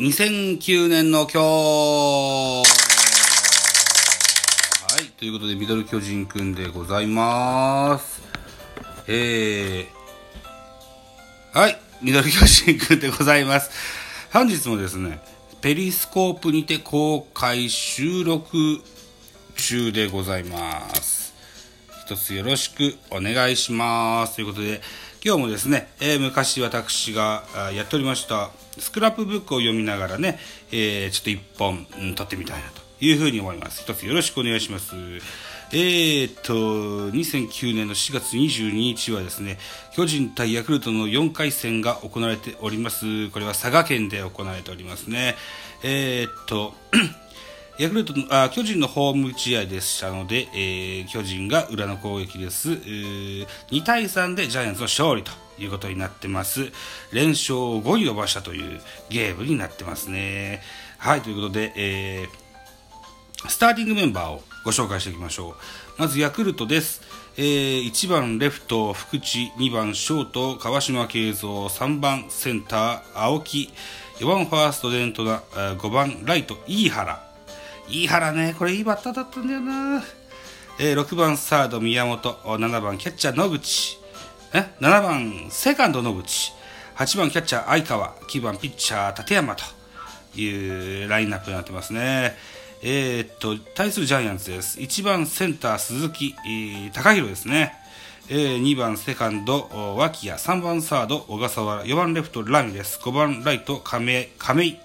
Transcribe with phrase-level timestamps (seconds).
[0.00, 1.36] 2009年の今日
[4.94, 8.22] はい、ということで、ミドル巨人くんでございます。
[9.08, 13.70] えー、はい、ミドル巨人くんでございます。
[14.32, 15.20] 本日もですね、
[15.60, 18.80] ペリスコープにて公開収録
[19.54, 21.29] 中でございます。
[22.16, 24.36] つよろしくお願いします。
[24.36, 24.80] ということで、
[25.24, 30.38] 今日もですね、えー昔私がやっておりました、スクラップブックを読みながらね、
[30.72, 33.82] えーちょっと一本、うん撮ってみたいなというふうに思います。
[33.82, 34.94] 一つよろしくお願いします。
[35.72, 39.56] えー、っと、2009年の4月22日はですね、
[39.94, 43.30] 巨人対ヤクルトの4回戦が行われております。
[43.30, 45.36] これは佐賀県で行われておりますね。
[45.84, 46.74] えー、っと、
[47.80, 56.72] ヤクルトあ巨人のホーム試合でしたので、えー巨人が裏の攻撃です、えー2対3でジャイアンツの勝利ということになってます。
[57.10, 60.60] 連勝を5に伸ばしたというゲームになってますね。
[60.98, 65.54] はいということで、えースターティングメンバーをご紹介していきましょう。
[65.96, 67.00] まずヤクルトです、
[67.38, 73.72] えー1番レフト福地2番ショート川島慶三3番センター青木
[74.18, 77.29] 4番ファーストデントナ5番ライト飯原。
[77.90, 80.02] 飯原ね、これいいバッターだったんだよな。
[80.78, 83.98] えー6番サード宮本、7番キャッチャー野口、
[84.54, 86.52] え7番セカンド野口、
[86.96, 89.64] 8番キャッチャー相川、9番ピッチャー立山と
[90.40, 92.36] いうラインナップになってますね。
[92.82, 94.78] えーっと、対するジャイアンツです。
[94.78, 97.74] 1番センター鈴木、えー高弘ですね。
[98.28, 101.84] えー2番セカンド脇谷3番サード小笠原。
[101.84, 104.78] 4番レフトラミレス5番ライト亀亀井。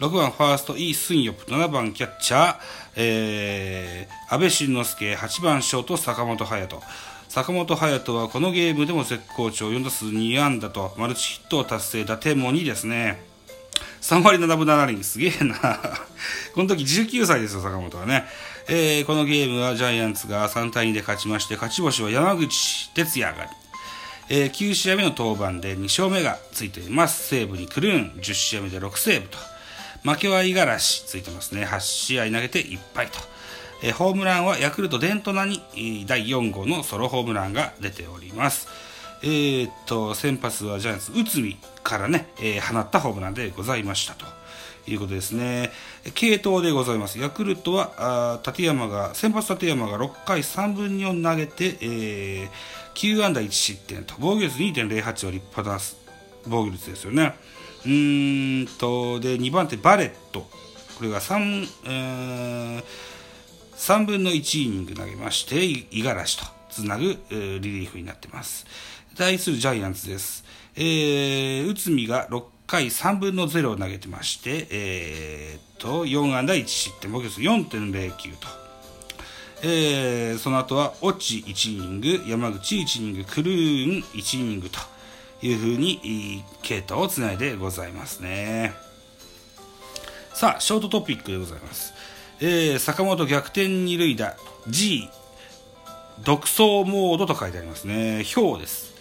[0.00, 2.56] 6番ファーストイ・スンヨプ7番キャッチャー、
[2.96, 6.82] えー、安倍晋之助8番ショート坂本勇人。
[7.28, 9.68] 坂本勇人はこのゲームでも絶好調。
[9.70, 13.22] 4打数2安打とマルチヒットを達成打点も2ですね。
[14.00, 15.04] 3割7分7厘。
[15.04, 15.56] すげえな。
[16.54, 18.24] この時19歳ですよ坂本はね、
[18.68, 23.48] えーこのゲームはジャイアンツが3対2で勝ちまして勝ち星は山口哲也が
[24.30, 27.28] えー9試合目の登板で2勝目がついています。
[27.28, 29.51] 西武にクルーン、10試合目で6セーブと。
[30.04, 31.64] 負けは五十嵐ついてますね。
[31.64, 33.18] 8試合投げて1敗と。
[33.82, 35.62] えーホームランはヤクルトデントナに
[36.06, 38.68] 第4号のソロホームランが出ております。
[39.22, 44.26] えーっと、先発はジャイアンツ、内海からね、えー放ったホームランでございましたと。
[44.88, 45.70] いうことですね。
[46.14, 47.20] 継投でございます。
[47.20, 52.50] ヤクルトは、あ立山が、先発立山が6回3分に4投げて、えー
[52.94, 55.78] 9安打1失点と、防御率2.08は立派な
[56.46, 57.34] 防御率ですよね。
[57.84, 60.48] うんと、で、2番手バレット。
[60.96, 62.84] これが3、えー
[63.82, 68.64] 3分の1イニング投げまして、五十嵐とつなぐ、えーリリーフになってます。
[69.16, 70.44] 対するジャイアンツです。
[70.76, 78.46] えー、内海が6回3分の0を投げてまして、えー、と、4安打1失点、防御率4.09と。
[79.64, 84.78] えーその後は、オチ1イニング、山口1イニング、クルーン1イニングと
[85.42, 88.72] いうふうに、えー系統をつないでございますね。
[90.32, 91.92] さあ、ショートトピックでございます。
[92.40, 94.36] えー坂本逆転二塁打
[94.68, 95.08] G
[96.24, 98.24] 独走モードと書いてありますね。
[98.36, 98.94] 表です。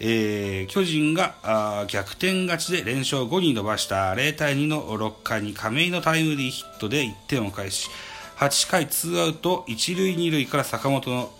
[0.00, 7.88] えー巨人があ逆転勝ちで連勝5に伸ばした0対2の6回に亀井のタイムリーヒットで1点を返し
[8.38, 11.30] 8回2アウト1塁2塁から坂本の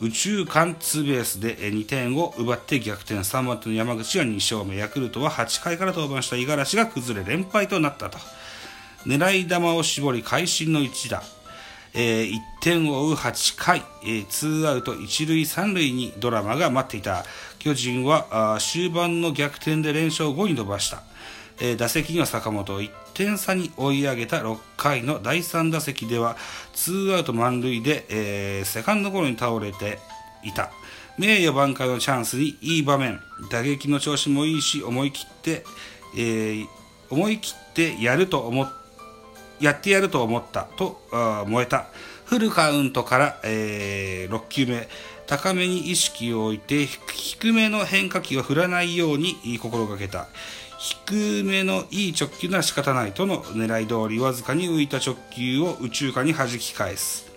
[0.00, 3.14] 宇宙間ツーベースで2点を奪って逆転。
[3.16, 4.76] 3番手の山口が2勝目。
[4.76, 6.36] ヤクルトは8回から登板した。
[6.36, 8.18] 五十嵐が崩れ連敗となったと。
[9.06, 11.22] 狙い球を絞り会心の一打。
[11.92, 17.24] えー1点を追う8回、えー、2アウト1塁3塁にドラマが待っていた。
[17.58, 21.02] 巨人は終盤の逆転で連勝5に伸ばした、
[21.60, 22.74] えー打席には坂本。
[22.74, 26.36] を1点差に追い上げた6回の第3打席では
[26.74, 29.98] 2アウト満塁で、えーセカンドゴロに倒れて
[30.42, 30.70] いた。
[31.18, 33.20] 名誉挽回のチャンスにいい場面。
[33.50, 35.64] 打撃の調子もいいし思い切って、
[36.16, 36.66] えー
[37.10, 38.80] 思い切ってやると思って
[39.60, 41.00] やってやると思ったと
[41.46, 41.86] 燃えた。
[42.24, 44.88] フルカウントから、えー6球目。
[45.26, 50.26] 高めに意識を置いて低めの変化球を振らないように心がけた。
[50.80, 57.30] 低めのいい直球なら仕方ないとの狙い通りわずかに浮いた直球を宇宙間に弾き返す。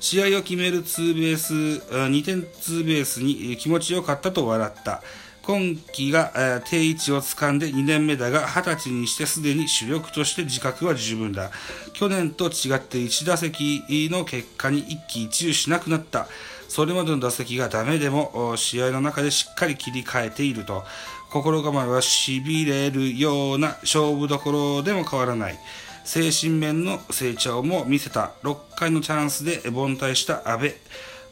[0.00, 5.00] 試合を決めるツーベース2点ツーベースに気持ちよかったと笑った。
[5.42, 11.52] 今季が定位置を掴んで2年目だが20歳にしてすでに主力として自覚は十分だ。
[11.92, 16.26] 去年と違って1打席の結果に一喜一憂しなくなった。
[16.70, 20.84] それまでの打席がダメでも試合の中でしっかり切り替えていると。
[21.32, 25.58] 心構えはしびれるような勝負どころでも変わらない。
[26.04, 28.30] 精神面の成長も見せた。
[28.44, 30.72] 6回のチャンスで凡退した阿部。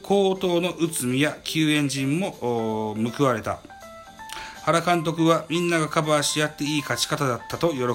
[0.02, 3.60] 高騰の内海や救援陣も報われた。
[4.64, 7.86] 原監督はみんながカバーし合っていい勝ち方だったと喜ぶ。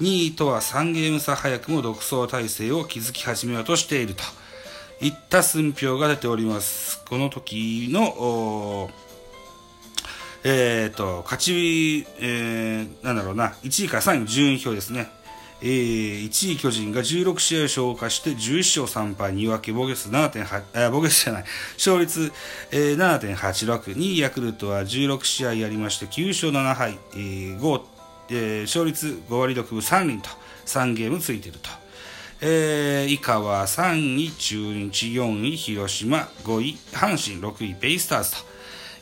[0.00, 4.24] 2位とは3ゲーム差早くも独走体制を築き始めようとしていると。
[5.00, 7.04] いった寸評が出ております。
[7.08, 8.90] この時の
[10.44, 13.54] えーと、勝ち、えー、なんだろうな。
[13.62, 15.10] 1位から3位の順位表ですね。
[15.60, 21.44] えー、1位巨人が16試合を消化して11勝3敗2分け防御率7.8あ防御率じゃない。
[21.74, 22.32] 勝率、
[22.70, 27.82] えー、7.86 2位ヤクルトは16試合やりまして9勝7敗、えー5
[28.30, 30.30] えー、勝率5割6分3厘と。
[30.68, 31.70] 3ゲームついていると、
[32.40, 38.36] えー、以下は3位中日4位広島5位阪神6位ベイスターズと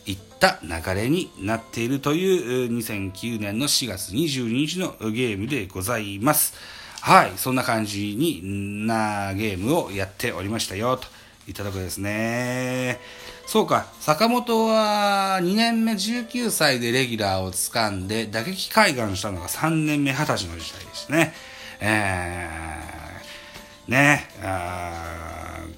[0.07, 6.55] いった流れになっているという2009年の4月22日のゲームでございます。
[7.03, 8.41] はい、そんな感じに
[8.87, 11.07] なゲームをやっておりましたよと
[11.47, 12.99] いったところですね。
[13.47, 21.35] そうか、坂本は2年目19歳でレギュラーを掴んで打撃開眼したのが3年目20歳の時代ですね。
[21.81, 22.46] えー、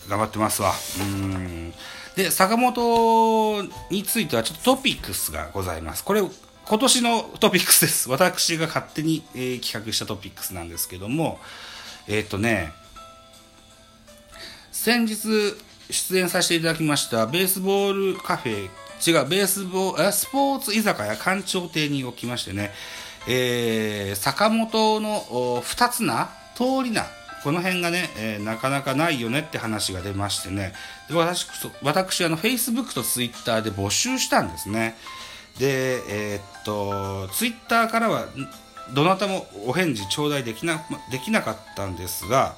[0.09, 0.73] 頑張ってますわ。
[1.01, 1.75] うん
[2.19, 6.03] で、坂本についてはちょっとトピックスがございます。
[6.03, 6.23] これ、
[6.65, 8.11] 今年のトピックスです。
[8.11, 11.39] 私が勝手に、えー、企画したトピックスなんですけども、
[12.09, 12.73] えっ、ー、とね、
[14.73, 15.55] 先日
[15.91, 18.65] 出演させていただきましたベースボールカフェ、
[19.07, 22.73] 違う、ベースボール、スポーツ居酒屋館長亭におきましてね、
[23.29, 27.07] えー、坂本の二つな、通りな
[27.43, 30.73] この辺がね、えー、なかなかないよねって話が出ましてね、
[31.09, 31.47] で私、
[31.83, 34.97] 私あの、Facebook と Twitter で募集したんですね。
[35.59, 38.27] で、えー、っと、Twitter からは、
[38.95, 40.81] どなたもお返事頂戴できな
[41.11, 42.57] できなかったんですが、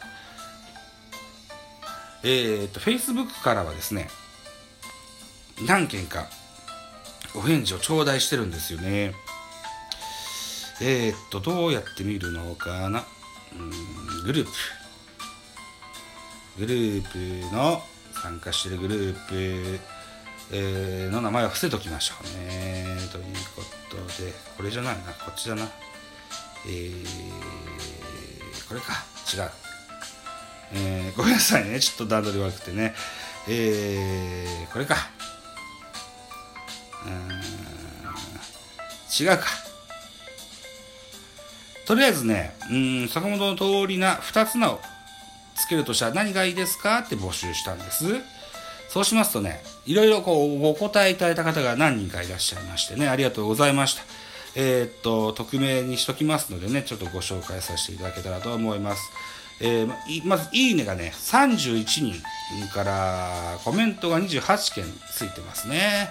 [2.23, 4.09] えー、っと、Facebook からはですね、
[5.67, 6.27] 何件か
[7.35, 9.15] お返事を頂戴してるんですよね。
[10.83, 13.05] えー、っと、どうやって見るのかな。
[14.25, 14.51] グループ。
[16.59, 17.83] グループの
[18.13, 19.79] 参加してるグループ、
[20.53, 22.99] えー、の名前を伏せときましょうね。
[23.13, 23.25] という
[23.57, 25.05] ことでこれじゃないな。
[25.13, 25.71] こっちだな。
[26.67, 27.07] えー、
[28.69, 28.93] これか。
[29.33, 29.51] 違う。
[30.73, 31.81] えー、ごめんなさいね。
[31.81, 32.95] ちょっと段取り悪くてね。
[33.49, 34.97] えー、これか。
[37.07, 37.31] うん
[39.19, 39.70] 違うか。
[41.91, 44.79] とりあえずね、うん、坂本の通りな2つの
[45.57, 47.01] つけるとしたら何がいいですか？
[47.01, 48.05] って募集したんです。
[48.91, 54.03] そうしますとね、いろいろこう、お答えいただいた方が何人かいらっしゃいましてね、ありがとうございました。
[54.55, 59.03] えー、っと、匿名にしときますのでね、ちょっとご紹介させていただけたらと思います。
[59.61, 59.93] えー、
[60.25, 62.15] まず、いいねがね、31人
[62.73, 66.11] からコメントが28件ついてますね。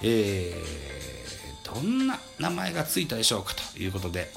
[0.00, 4.32] えー、どんな名前がついたでしょうかということで、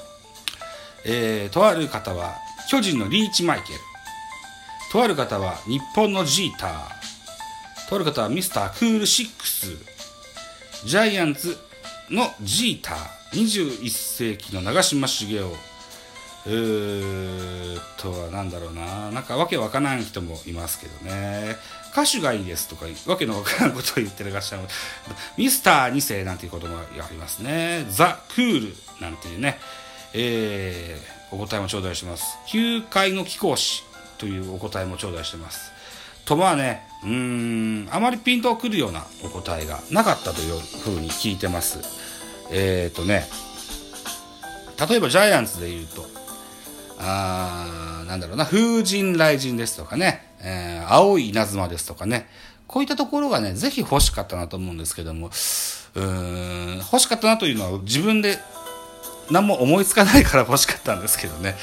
[1.04, 2.34] えー、とある方は
[2.70, 3.78] 巨人のリーチマイケル。
[4.92, 7.88] とある方は日本のジーター。
[7.88, 9.78] とある方はミスタークール6
[10.86, 11.56] ジャイアンツ
[12.10, 13.16] のジーター。
[13.32, 15.46] 21世紀の長嶋茂雄。
[16.46, 19.10] うーとは何だろうな。
[19.10, 21.56] なんかわけわからん人もいますけどね。
[21.92, 24.62] 歌手がいいですとかわけのわからんことを言ってらっしゃる
[25.36, 27.86] ミスター2世なんていうこともありますね。
[27.88, 29.58] ザ・クールなんていうね。
[30.18, 32.38] えー、お答えも頂戴してます。
[32.48, 33.84] 9階の貴公子
[34.16, 35.72] というお答えも頂戴してます。
[36.24, 41.78] とまあね、うーん、あまりピンとくるようなお答えがなかったというふうに聞いてます。
[42.50, 43.28] えっ、ー、とね、
[44.88, 46.06] 例えばジャイアンツで言うと、
[46.98, 52.26] あーなんだろうな、風神雷神ですとかね、えー、青い稲妻ですとかね、
[52.66, 58.38] こういったところがね、ぜひ欲しかったなと思うんですけども、うーん、欲しかったなというのは自分で
[59.30, 61.56] 何も思いつかないから欲しかったんですけどね。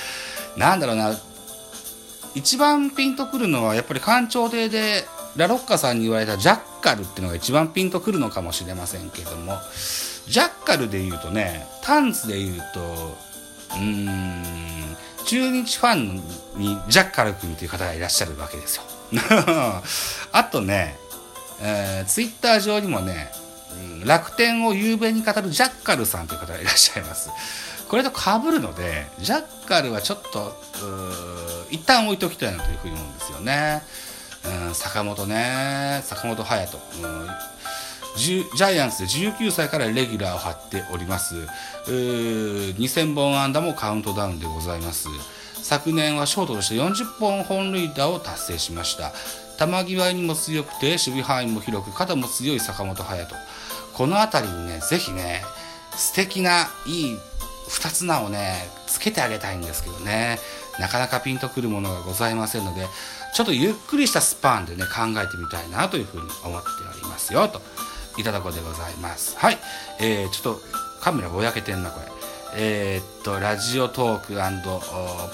[0.58, 1.18] なんだろうな、
[2.36, 5.06] 一番ピンとくるのはやっぱり館長亭で
[5.36, 9.58] ラロッカさんに言われたジャッカルっていうのが一番ピンとくるのかもしれませんけども、
[10.28, 12.82] ジャッカルで言うとね、タンツで言うと、
[13.76, 16.16] うーん、中日ファン
[16.58, 18.84] にジャッカル君っていう方がいらっしゃるわけですよ。
[20.32, 20.98] あとね、
[21.62, 23.32] えー、ツイッター上にもね、
[24.06, 27.30] 楽天を雄弁に語るジャッカルさんという方がいらっしゃいます。
[27.88, 30.56] これと被るので、ジャッカルはちょっと、
[31.70, 33.84] 一旦置いときたいなというふうに思うんですよね。
[34.68, 36.78] うん、坂本ね、坂本勇人。
[37.04, 37.28] うん
[38.16, 41.48] ジャイアンツで19歳からレギュラーを張っております
[41.88, 45.10] 2000本安打もカウントダウンでございます
[45.64, 49.14] 昨年はショートとして40本本塁打を達成しました
[49.68, 53.36] 球際にも強くて守備範囲も広く肩も強い坂本勇人。
[53.94, 55.44] この辺りにねぜひね
[55.96, 57.18] 素敵ないい
[57.70, 60.40] 2つ名をねつけてあげたいんですけどね。
[60.80, 62.88] なかなかピンとくるものがございませんので
[63.36, 67.48] ちょっとゆっくりしたスパンでね考えてみたいなというふうに思っておりますよ。
[67.48, 67.62] と
[68.18, 69.38] いただこうでございます。
[69.38, 69.58] はい、
[70.00, 70.62] えー、ちょっと
[71.02, 72.08] カメラぼやけてんなこれ。
[72.56, 74.34] えー、っとラジオトーク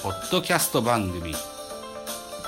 [0.02, 1.34] ポッドキャスト番組。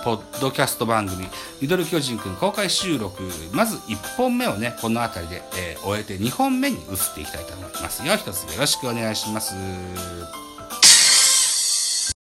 [0.02, 1.26] ポッドキャスト番組
[1.61, 8.06] 「ミドル巨人くん」公開収録まず1本目をねこの辺りで、えー、終えて2本目に移っていきたいと思います。
[8.06, 9.54] よ一つよろしくお願いします。